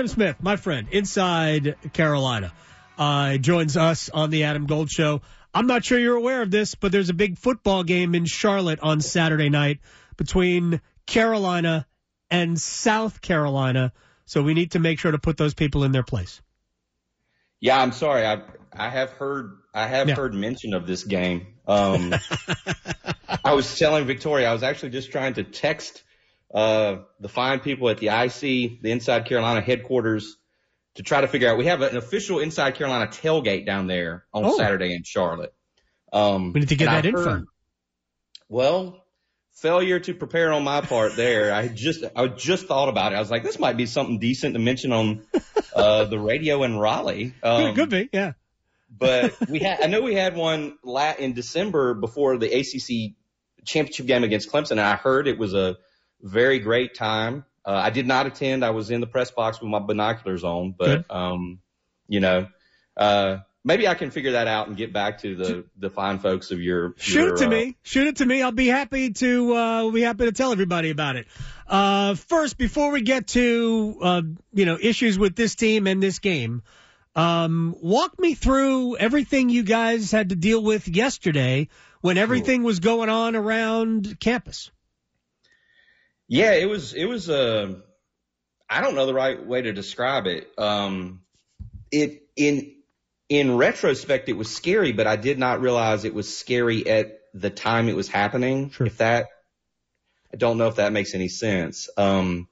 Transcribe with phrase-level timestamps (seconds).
[0.00, 2.54] Adam Smith, my friend, inside Carolina,
[2.96, 5.20] uh, joins us on the Adam Gold Show.
[5.52, 8.80] I'm not sure you're aware of this, but there's a big football game in Charlotte
[8.80, 9.80] on Saturday night
[10.16, 11.86] between Carolina
[12.30, 13.92] and South Carolina.
[14.24, 16.40] So we need to make sure to put those people in their place.
[17.60, 18.24] Yeah, I'm sorry.
[18.24, 18.40] I
[18.72, 20.14] I have heard I have yeah.
[20.14, 21.46] heard mention of this game.
[21.68, 22.14] Um,
[23.44, 26.02] I was telling Victoria I was actually just trying to text
[26.52, 30.36] uh, the fine people at the IC, the Inside Carolina headquarters,
[30.96, 31.58] to try to figure out.
[31.58, 34.56] We have an official Inside Carolina tailgate down there on oh.
[34.56, 35.54] Saturday in Charlotte.
[36.12, 37.24] Um, we need to get that info.
[37.24, 37.46] Heard,
[38.48, 39.04] well,
[39.52, 41.54] failure to prepare on my part there.
[41.54, 43.16] I just I just thought about it.
[43.16, 45.22] I was like, this might be something decent to mention on
[45.74, 47.34] uh, the radio in Raleigh.
[47.42, 48.32] Um, it could be, yeah.
[48.90, 50.78] but we had I know we had one
[51.18, 53.14] in December before the ACC
[53.64, 55.76] championship game against Clemson, and I heard it was a
[56.22, 57.44] very great time.
[57.64, 58.64] Uh, I did not attend.
[58.64, 61.60] I was in the press box with my binoculars on, but, um,
[62.08, 62.48] you know,
[62.96, 66.50] uh, maybe I can figure that out and get back to the, the fine folks
[66.50, 66.94] of your.
[66.96, 67.76] Shoot your, it to uh, me.
[67.82, 68.42] Shoot it to me.
[68.42, 71.26] I'll be happy to, uh, be happy to tell everybody about it.
[71.66, 76.18] Uh, first, before we get to, uh, you know, issues with this team and this
[76.18, 76.62] game,
[77.14, 81.68] um, walk me through everything you guys had to deal with yesterday
[82.00, 84.70] when everything was going on around campus.
[86.30, 87.74] Yeah, it was it was a uh,
[88.68, 90.48] I don't know the right way to describe it.
[90.56, 91.22] Um,
[91.90, 92.76] it in
[93.28, 97.50] in retrospect, it was scary, but I did not realize it was scary at the
[97.50, 98.70] time it was happening.
[98.70, 98.86] Sure.
[98.86, 99.26] If that,
[100.32, 101.90] I don't know if that makes any sense.
[101.96, 102.46] Um,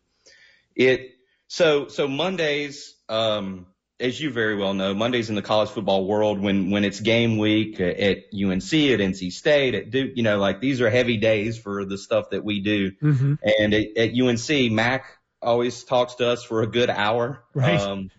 [0.75, 1.13] it
[1.47, 2.97] so so Mondays.
[3.09, 3.67] Um,
[4.01, 7.39] as you very well know, Mondays in the college football world, when when it's game
[7.39, 11.59] week at UNC, at NC State, at Duke, you know, like these are heavy days
[11.59, 12.93] for the stuff that we do.
[12.93, 13.35] Mm-hmm.
[13.43, 17.45] And at, at UNC, Mack always talks to us for a good hour.
[17.55, 17.81] Right.
[17.81, 18.11] Um,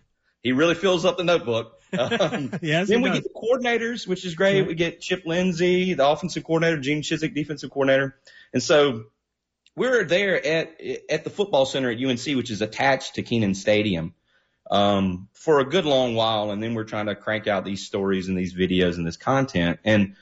[0.42, 1.76] he really fills up the notebook.
[1.92, 3.18] Um, yes, then we does.
[3.18, 4.60] get the coordinators, which is great.
[4.60, 4.68] Right.
[4.68, 8.16] We get Chip Lindsey, the offensive coordinator, Gene Chizik, defensive coordinator,
[8.52, 9.06] and so
[9.74, 10.80] we're there at
[11.10, 14.14] at the football center at UNC, which is attached to Kenan Stadium
[14.70, 18.28] um, for a good long while, and then we're trying to crank out these stories
[18.28, 19.80] and these videos and this content.
[19.84, 20.14] And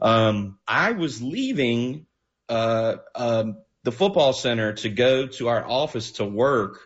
[0.00, 2.06] um, I was leaving
[2.48, 6.80] uh, um, the football center to go to our office to work,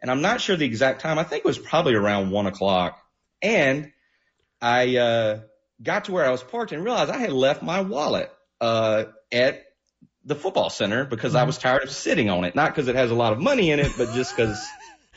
[0.00, 1.18] and I'm not sure the exact time.
[1.18, 2.98] I think it was probably around one o'clock,
[3.42, 3.92] and
[4.60, 5.40] I uh,
[5.82, 9.64] got to where I was parked and realized I had left my wallet uh, at
[10.24, 11.42] the football center because mm-hmm.
[11.42, 12.54] I was tired of sitting on it.
[12.54, 14.58] Not because it has a lot of money in it, but just because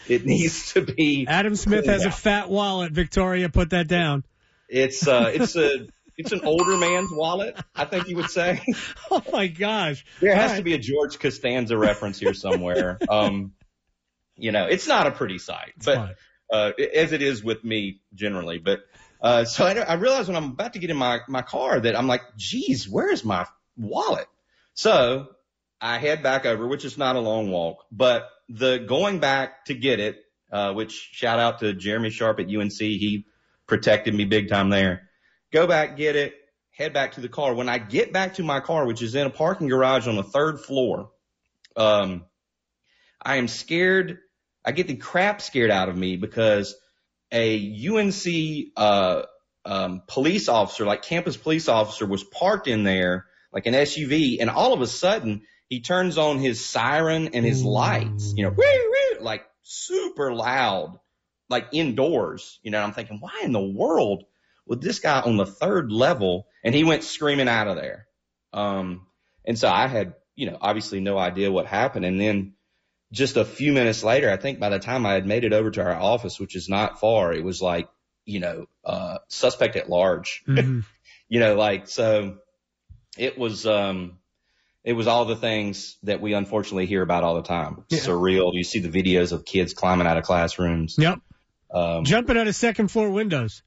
[0.07, 1.25] it needs to be.
[1.27, 2.09] Adam Smith has out.
[2.09, 2.91] a fat wallet.
[2.91, 4.23] Victoria, put that down.
[4.69, 5.87] It's uh, it's a
[6.17, 7.55] it's an older man's wallet.
[7.75, 8.61] I think you would say.
[9.11, 10.05] oh my gosh!
[10.19, 10.57] There has right.
[10.57, 12.99] to be a George Costanza reference here somewhere.
[13.09, 13.53] Um,
[14.35, 16.15] you know, it's not a pretty sight, it's but
[16.51, 18.59] uh, as it is with me generally.
[18.59, 18.81] But
[19.21, 21.97] uh, so I, I realized when I'm about to get in my my car that
[21.97, 24.27] I'm like, geez, where is my wallet?
[24.73, 25.27] So
[25.81, 29.73] I head back over, which is not a long walk, but the going back to
[29.73, 32.71] get it, uh, which shout out to Jeremy Sharp at UNC.
[32.71, 33.25] He
[33.67, 35.09] protected me big time there.
[35.51, 36.33] Go back, get it,
[36.71, 37.53] head back to the car.
[37.53, 40.23] When I get back to my car, which is in a parking garage on the
[40.23, 41.09] third floor,
[41.75, 42.25] um,
[43.21, 44.19] I am scared.
[44.63, 46.75] I get the crap scared out of me because
[47.31, 49.23] a UNC, uh,
[49.65, 54.49] um, police officer, like campus police officer was parked in there, like an SUV, and
[54.49, 58.63] all of a sudden he turns on his siren and his lights, you know, woo,
[58.63, 60.97] woo, like super loud,
[61.49, 64.23] like indoors, you know, I'm thinking, why in the world
[64.65, 66.47] would this guy on the third level?
[66.63, 68.07] And he went screaming out of there.
[68.53, 69.07] Um,
[69.45, 72.05] and so I had, you know, obviously no idea what happened.
[72.05, 72.53] And then
[73.11, 75.71] just a few minutes later, I think by the time I had made it over
[75.71, 77.89] to our office, which is not far, it was like,
[78.25, 80.81] you know, uh, suspect at large, mm-hmm.
[81.29, 82.37] you know, like, so
[83.17, 84.19] it was, um,
[84.83, 87.83] it was all the things that we unfortunately hear about all the time.
[87.89, 87.99] Yeah.
[87.99, 88.53] Surreal.
[88.53, 90.95] You see the videos of kids climbing out of classrooms.
[90.97, 91.19] Yep.
[91.69, 93.63] Um, Jumping out of second floor windows.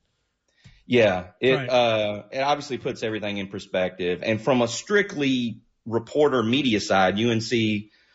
[0.86, 1.28] Yeah.
[1.40, 1.68] It, right.
[1.68, 4.20] uh, it obviously puts everything in perspective.
[4.22, 7.52] And from a strictly reporter media side, UNC,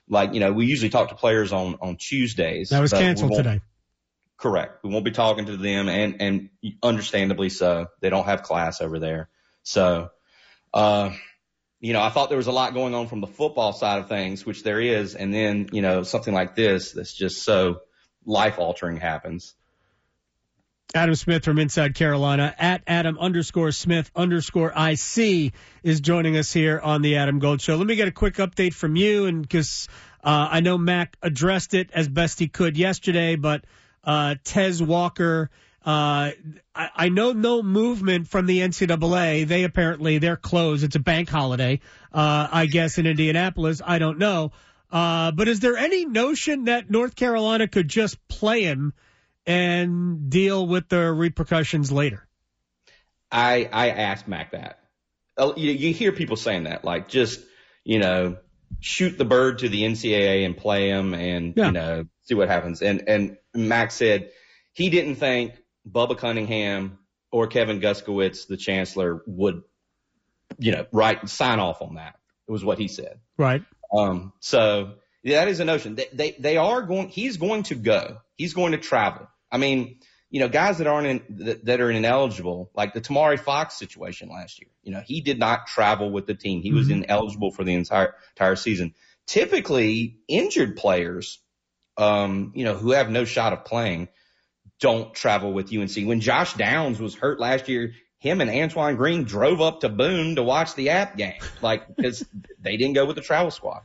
[0.09, 2.69] like, you know, we usually talk to players on, on Tuesdays.
[2.69, 3.62] That was canceled today.
[4.38, 4.83] Correct.
[4.83, 6.50] We won't be talking to them and, and
[6.83, 7.88] understandably so.
[8.01, 9.30] They don't have class over there.
[9.63, 10.09] So,
[10.74, 11.12] uh,
[11.86, 14.10] you know, I thought there was a lot going on from the football side of
[14.10, 17.82] things, which there is, and then, you know, something like this that's just so
[18.26, 19.54] life altering happens.
[20.96, 25.54] Adam Smith from Inside Carolina at Adam underscore Smith underscore IC
[25.84, 27.76] is joining us here on the Adam Gold Show.
[27.76, 29.88] Let me get a quick update from you, and because
[30.24, 33.64] uh, I know Mack addressed it as best he could yesterday, but
[34.04, 35.52] uh, Tez Walker.
[35.86, 36.32] Uh,
[36.74, 39.48] I, I know no movement from the NCAA.
[39.48, 40.84] They apparently they're closed.
[40.84, 41.80] It's a bank holiday,
[42.12, 43.82] uh, I guess in Indianapolis.
[43.86, 44.52] I don't know.
[44.92, 48.94] Uh, but is there any notion that North Carolina could just play him
[49.46, 52.28] and deal with the repercussions later?
[53.32, 54.80] I I asked Mack that.
[55.38, 57.42] Uh, you, you hear people saying that, like just
[57.84, 58.38] you know,
[58.80, 61.68] shoot the bird to the NCAA and play him, and yeah.
[61.68, 62.82] you know, see what happens.
[62.82, 64.32] And and Mack said
[64.74, 65.54] he didn't think
[65.90, 67.00] Bubba Cunningham
[67.32, 69.64] or Kevin Guskiewicz, the chancellor, would,
[70.58, 72.16] you know, write sign off on that.
[72.48, 73.20] It was what he said.
[73.38, 73.64] Right.
[73.96, 74.34] Um.
[74.40, 74.94] So
[75.24, 75.96] yeah, that is a notion.
[75.96, 77.10] They, they they are going.
[77.10, 78.18] He's going to go.
[78.36, 79.28] He's going to travel.
[79.52, 80.00] I mean,
[80.30, 84.30] you know, guys that aren't in, that, that are ineligible, like the Tomari Fox situation
[84.30, 84.70] last year.
[84.84, 86.62] You know, he did not travel with the team.
[86.62, 86.78] He mm-hmm.
[86.78, 88.94] was ineligible for the entire entire season.
[89.28, 91.40] Typically, injured players,
[91.98, 94.10] um, you know, who have no shot of playing,
[94.80, 96.07] don't travel with UNC.
[96.07, 100.36] When Josh Downs was hurt last year, him and Antoine Green drove up to Boone
[100.36, 102.25] to watch the app game, like because
[102.60, 103.81] they didn't go with the travel squad.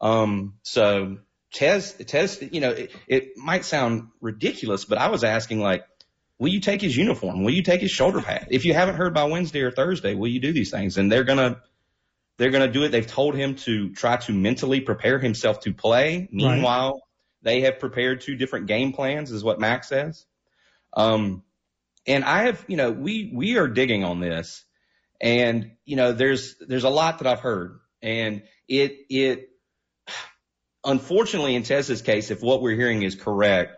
[0.00, 1.18] Um, so
[1.52, 5.84] Tez, Tez, you know, it, it might sound ridiculous, but I was asking like,
[6.38, 7.44] will you take his uniform?
[7.44, 8.48] Will you take his shoulder pad?
[8.50, 10.98] If you haven't heard by Wednesday or Thursday, will you do these things?
[10.98, 11.62] And they're gonna,
[12.36, 12.88] they're gonna do it.
[12.88, 16.28] They've told him to try to mentally prepare himself to play.
[16.32, 17.02] Meanwhile.
[17.42, 20.24] They have prepared two different game plans, is what Max says.
[20.94, 21.42] Um,
[22.06, 24.64] and I have, you know, we we are digging on this,
[25.20, 29.50] and you know, there's there's a lot that I've heard, and it it
[30.84, 33.76] unfortunately, in Tez's case, if what we're hearing is correct,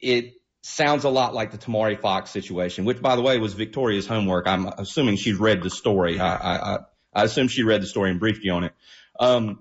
[0.00, 4.06] it sounds a lot like the Tomari Fox situation, which, by the way, was Victoria's
[4.06, 4.46] homework.
[4.46, 6.20] I'm assuming she's read the story.
[6.20, 6.78] I, I,
[7.14, 8.72] I assume she read the story and briefed you on it.
[9.18, 9.60] Um,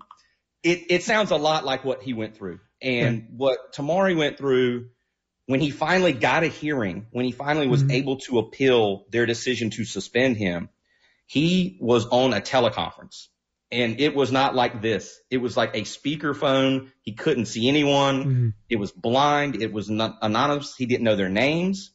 [0.63, 4.90] it, it sounds a lot like what he went through and what Tomari went through
[5.46, 7.92] when he finally got a hearing, when he finally was mm-hmm.
[7.92, 10.70] able to appeal their decision to suspend him,
[11.26, 13.28] he was on a teleconference
[13.72, 15.20] and it was not like this.
[15.30, 16.92] It was like a speakerphone.
[17.02, 18.24] He couldn't see anyone.
[18.24, 18.50] Mm-hmm.
[18.70, 19.62] It was blind.
[19.62, 20.76] It was not anonymous.
[20.76, 21.92] He didn't know their names.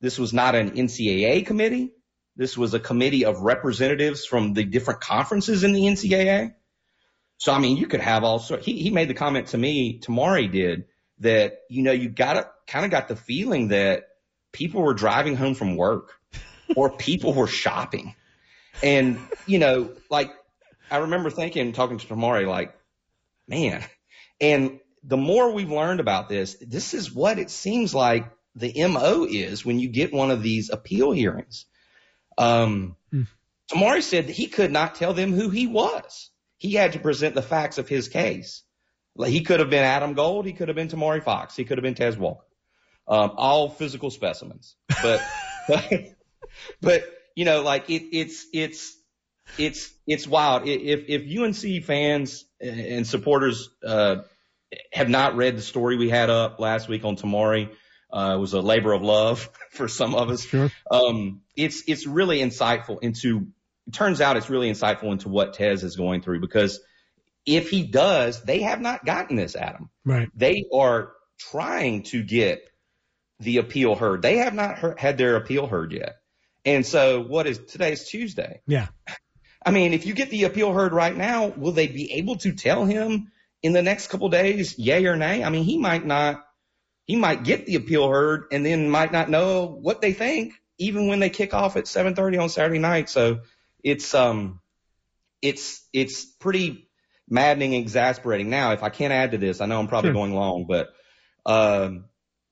[0.00, 1.92] This was not an NCAA committee.
[2.36, 6.54] This was a committee of representatives from the different conferences in the NCAA.
[7.38, 8.64] So, I mean, you could have all sorts.
[8.64, 10.84] He, he made the comment to me, Tomari did,
[11.18, 14.08] that, you know, you got kind of got the feeling that
[14.52, 16.12] people were driving home from work
[16.76, 18.14] or people were shopping.
[18.82, 20.30] And, you know, like
[20.90, 22.74] I remember thinking, talking to Tomari, like,
[23.46, 23.84] man,
[24.40, 29.26] and the more we've learned about this, this is what it seems like the MO
[29.28, 31.66] is when you get one of these appeal hearings.
[32.38, 33.26] Um, mm.
[33.70, 36.30] Tomari said that he could not tell them who he was.
[36.64, 38.62] He had to present the facts of his case.
[39.16, 40.46] Like he could have been Adam Gold.
[40.46, 41.54] He could have been Tomari Fox.
[41.54, 42.46] He could have been Tez Walker.
[43.06, 44.76] Um, all physical specimens.
[45.02, 45.22] But,
[45.68, 45.92] but,
[46.80, 47.04] but,
[47.36, 48.96] you know, like it, it's, it's,
[49.58, 50.66] it's it's wild.
[50.66, 54.22] If if UNC fans and supporters uh,
[54.92, 57.70] have not read the story we had up last week on Tomari,
[58.12, 60.44] uh, it was a labor of love for some of us.
[60.44, 60.70] Sure.
[60.90, 63.48] Um, it's it's really insightful into.
[63.86, 66.80] It turns out it's really insightful into what Tez is going through because
[67.46, 69.90] if he does, they have not gotten this, Adam.
[70.04, 70.28] Right.
[70.34, 72.68] They are trying to get
[73.40, 74.22] the appeal heard.
[74.22, 76.16] They have not heard, had their appeal heard yet.
[76.64, 78.62] And so what is today's Tuesday?
[78.66, 78.88] Yeah.
[79.64, 82.52] I mean, if you get the appeal heard right now, will they be able to
[82.52, 83.32] tell him
[83.62, 85.44] in the next couple days, yay or nay?
[85.44, 86.44] I mean, he might not,
[87.06, 91.06] he might get the appeal heard and then might not know what they think even
[91.06, 93.08] when they kick off at 7:30 on Saturday night.
[93.08, 93.40] So
[93.84, 94.60] it's um,
[95.42, 96.88] it's it's pretty
[97.28, 98.50] maddening, exasperating.
[98.50, 100.14] Now, if I can't add to this, I know I'm probably sure.
[100.14, 100.88] going long, but
[101.46, 102.06] um,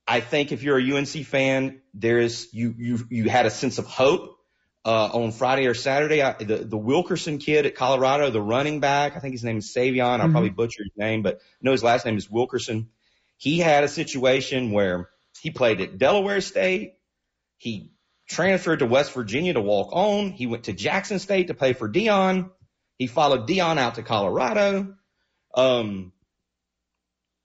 [0.06, 3.78] I think if you're a UNC fan, there is you you you had a sense
[3.78, 4.36] of hope
[4.84, 6.22] uh, on Friday or Saturday.
[6.22, 9.72] I, the, the Wilkerson kid at Colorado, the running back, I think his name is
[9.74, 10.00] Sy'Veon.
[10.02, 10.32] I'll mm-hmm.
[10.32, 12.90] probably butcher his name, but I know his last name is Wilkerson.
[13.38, 15.08] He had a situation where
[15.40, 16.94] he played at Delaware State.
[17.58, 17.92] He
[18.32, 20.30] transferred to West Virginia to walk on.
[20.30, 22.50] He went to Jackson State to play for Deion.
[22.98, 24.94] He followed Deion out to Colorado.
[25.54, 26.12] Um,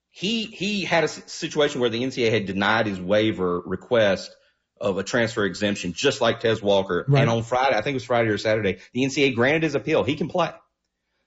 [0.10, 4.36] he, he had a situation where the NCAA had denied his waiver request
[4.79, 7.06] of a transfer exemption, just like Tez Walker.
[7.08, 7.22] Right.
[7.22, 10.03] And on Friday, I think it was Friday or Saturday, the NCAA granted his appeal.
[10.03, 10.51] He can play.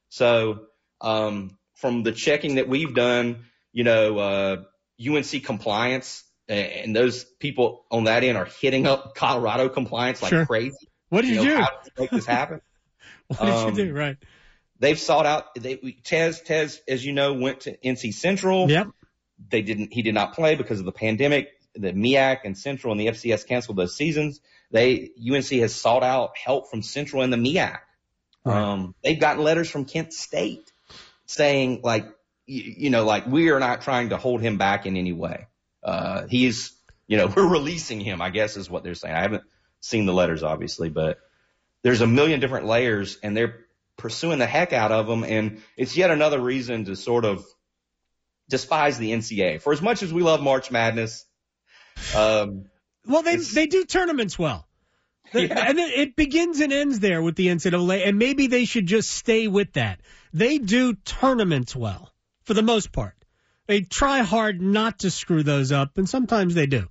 [0.08, 0.66] So,
[1.00, 4.56] um, from the checking that we've done, you know, uh,
[5.00, 10.46] UNC compliance and those people on that end are hitting up Colorado compliance like sure.
[10.46, 10.88] crazy.
[11.08, 11.62] What did you, you know, do?
[11.62, 12.60] How did you make this happen?
[13.28, 13.92] what did um, you do?
[13.94, 14.16] Right.
[14.78, 18.70] They've sought out, they, Tez, Tez, as you know, went to NC Central.
[18.70, 18.88] Yep.
[19.50, 21.48] they didn't, he did not play because of the pandemic.
[21.74, 24.40] The MEAC and Central and the FCS canceled those seasons.
[24.70, 27.78] They, UNC has sought out help from Central and the MEAC.
[28.44, 28.56] Right.
[28.56, 30.72] Um, they've gotten letters from Kent State
[31.26, 32.06] saying like,
[32.46, 35.46] you, you know, like we are not trying to hold him back in any way.
[35.82, 36.72] Uh, he's,
[37.06, 39.14] you know, we're releasing him, I guess is what they're saying.
[39.14, 39.44] I haven't
[39.80, 41.18] seen the letters obviously, but
[41.82, 45.24] there's a million different layers and they're pursuing the heck out of them.
[45.24, 47.44] And it's yet another reason to sort of
[48.48, 49.62] despise the NCAA.
[49.62, 51.24] For as much as we love March Madness,
[52.14, 52.66] um,
[53.06, 54.66] well, they they do tournaments well.
[55.32, 55.64] Yeah.
[55.68, 59.46] And it begins and ends there with the NCAA, and maybe they should just stay
[59.46, 60.00] with that.
[60.32, 63.14] They do tournaments well, for the most part.
[63.70, 66.88] They try hard not to screw those up, and sometimes they do.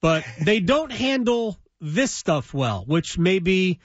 [0.00, 3.80] But they don't handle this stuff well, which maybe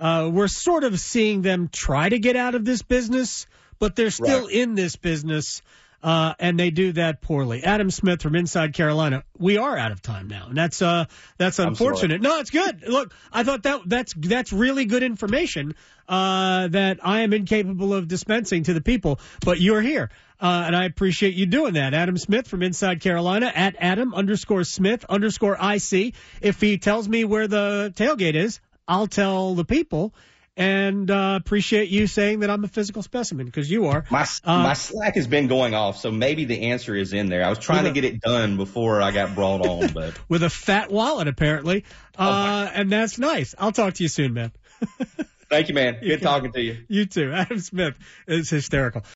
[0.00, 3.46] uh, we're sort of seeing them try to get out of this business,
[3.78, 4.54] but they're still right.
[4.54, 5.60] in this business.
[6.02, 7.62] Uh, and they do that poorly.
[7.62, 9.22] Adam Smith from Inside Carolina.
[9.38, 11.04] We are out of time now, and that's uh
[11.38, 12.20] that's unfortunate.
[12.20, 12.88] No, it's good.
[12.88, 15.74] Look, I thought that that's that's really good information
[16.08, 20.10] uh, that I am incapable of dispensing to the people, but you're here.
[20.40, 21.94] Uh, and I appreciate you doing that.
[21.94, 26.14] Adam Smith from Inside Carolina at Adam underscore Smith underscore IC.
[26.40, 30.12] If he tells me where the tailgate is, I'll tell the people
[30.56, 34.04] and uh, appreciate you saying that I'm a physical specimen because you are.
[34.10, 37.44] My uh, my Slack has been going off, so maybe the answer is in there.
[37.44, 40.50] I was trying to get it done before I got brought on, but with a
[40.50, 41.84] fat wallet apparently,
[42.18, 43.54] oh uh, and that's nice.
[43.58, 44.52] I'll talk to you soon, man.
[45.52, 45.98] Thank you, man.
[46.00, 46.78] Good talking to you.
[46.88, 47.30] You too.
[47.34, 47.94] Adam Smith
[48.26, 49.04] is hysterical.